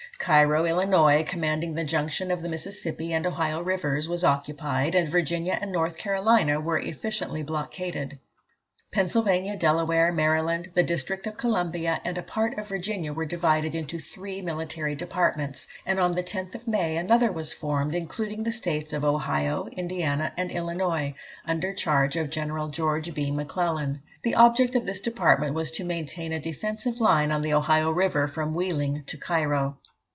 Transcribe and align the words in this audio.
Cairo, 0.17 0.65
Illinois, 0.65 1.23
commanding 1.27 1.73
the 1.73 1.83
junction 1.83 2.29
of 2.29 2.43
the 2.43 2.47
Mississippi 2.49 3.11
and 3.11 3.25
Ohio 3.25 3.59
rivers, 3.59 4.07
was 4.07 4.23
occupied, 4.23 4.93
and 4.93 5.09
Virginia 5.09 5.57
and 5.59 5.71
North 5.71 5.97
Carolina 5.97 6.59
were 6.59 6.77
efficiently 6.77 7.41
blockaded. 7.41 8.19
Pennsylvania, 8.91 9.57
Delaware, 9.57 10.11
Maryland, 10.13 10.69
the 10.75 10.83
District 10.83 11.25
of 11.25 11.37
Columbia, 11.37 11.99
and 12.05 12.19
a 12.19 12.23
part 12.23 12.55
of 12.59 12.67
Virginia, 12.67 13.11
were 13.13 13.25
divided 13.25 13.73
into 13.73 13.97
three 13.97 14.43
military 14.43 14.93
departments, 14.93 15.65
and 15.87 15.99
on 15.99 16.11
the 16.11 16.21
10th 16.23 16.67
May 16.67 16.97
another 16.97 17.31
was 17.31 17.51
formed, 17.51 17.95
including 17.95 18.43
the 18.43 18.51
States 18.51 18.93
of 18.93 19.03
Ohio, 19.03 19.65
Indiana, 19.75 20.31
and 20.37 20.51
Illinois, 20.51 21.15
under 21.47 21.73
charge 21.73 22.15
of 22.15 22.29
General 22.29 22.67
Geo. 22.67 23.01
B. 23.01 23.31
M'Clellan. 23.31 24.03
The 24.21 24.35
object 24.35 24.75
of 24.75 24.85
this 24.85 24.99
department 24.99 25.55
was 25.55 25.71
to 25.71 25.83
maintain 25.83 26.31
a 26.31 26.39
defensive 26.39 26.99
line 26.99 27.31
on 27.31 27.41
the 27.41 27.53
Ohio 27.55 27.89
River 27.89 28.27
from 28.27 28.53
Wheeling 28.53 29.03
to 29.07 29.17
Cairo. 29.17 29.79